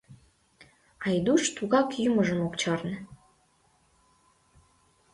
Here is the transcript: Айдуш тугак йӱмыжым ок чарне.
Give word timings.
Айдуш 1.07 1.43
тугак 1.55 1.89
йӱмыжым 2.01 2.39
ок 2.47 2.53
чарне. 2.61 2.95